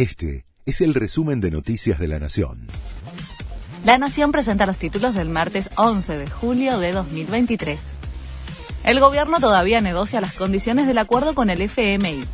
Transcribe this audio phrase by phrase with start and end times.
[0.00, 2.68] Este es el resumen de Noticias de la Nación.
[3.84, 7.96] La Nación presenta los títulos del martes 11 de julio de 2023.
[8.84, 12.24] El gobierno todavía negocia las condiciones del acuerdo con el FMI.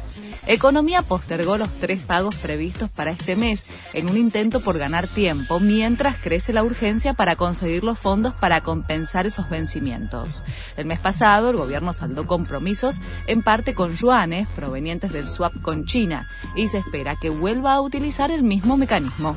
[0.46, 5.58] Economía postergó los tres pagos previstos para este mes en un intento por ganar tiempo,
[5.58, 10.44] mientras crece la urgencia para conseguir los fondos para compensar esos vencimientos.
[10.76, 15.84] El mes pasado, el gobierno saldó compromisos en parte con yuanes provenientes del swap con
[15.84, 19.36] China y se espera que vuelva a utilizar el mismo mecanismo.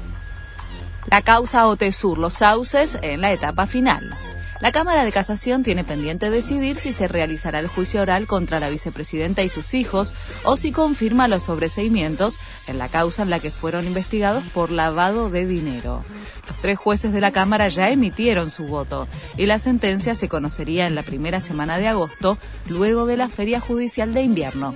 [1.10, 4.16] La causa OTESUR, los sauces en la etapa final.
[4.60, 8.70] La Cámara de Casación tiene pendiente decidir si se realizará el juicio oral contra la
[8.70, 10.14] vicepresidenta y sus hijos
[10.44, 12.36] o si confirma los sobreseimientos
[12.68, 16.04] en la causa en la que fueron investigados por lavado de dinero.
[16.46, 20.88] Los tres jueces de la Cámara ya emitieron su voto y la sentencia se conocería
[20.88, 24.76] en la primera semana de agosto, luego de la feria judicial de invierno.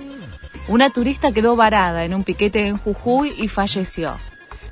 [0.66, 4.14] Una turista quedó varada en un piquete en Jujuy y falleció.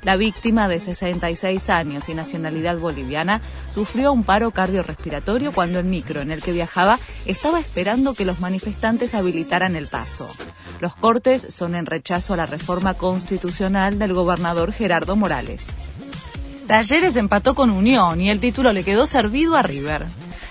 [0.03, 3.41] La víctima de 66 años y nacionalidad boliviana
[3.73, 8.41] sufrió un paro cardiorrespiratorio cuando el micro en el que viajaba estaba esperando que los
[8.41, 10.29] manifestantes habilitaran el paso.
[10.81, 15.73] Los cortes son en rechazo a la reforma constitucional del gobernador Gerardo Morales.
[16.67, 20.05] Talleres empató con Unión y el título le quedó servido a River.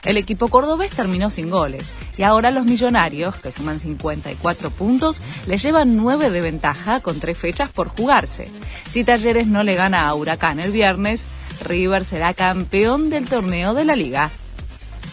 [0.05, 5.59] El equipo cordobés terminó sin goles y ahora los millonarios, que suman 54 puntos, le
[5.59, 8.51] llevan 9 de ventaja con tres fechas por jugarse.
[8.89, 11.25] Si Talleres no le gana a Huracán el viernes,
[11.65, 14.31] River será campeón del torneo de la liga.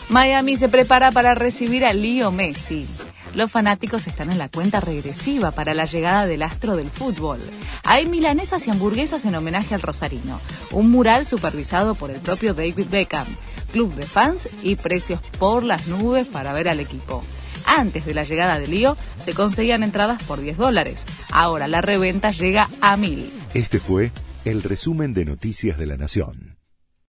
[0.10, 2.88] Miami se prepara para recibir a Leo Messi.
[3.36, 7.40] Los fanáticos están en la cuenta regresiva para la llegada del astro del fútbol.
[7.84, 10.40] Hay milanesas y hamburguesas en homenaje al rosarino,
[10.72, 13.28] un mural supervisado por el propio David Beckham,
[13.72, 17.24] club de fans y precios por las nubes para ver al equipo.
[17.66, 21.06] Antes de la llegada de Lío se conseguían entradas por 10 dólares.
[21.32, 23.32] Ahora la reventa llega a 1000.
[23.54, 24.12] Este fue
[24.46, 26.59] el resumen de Noticias de la Nación.